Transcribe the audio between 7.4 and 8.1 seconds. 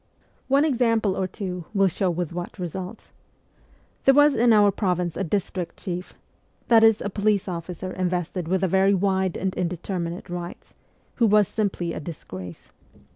officer